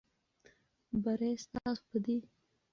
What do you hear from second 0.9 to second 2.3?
بری ستاسو په دی.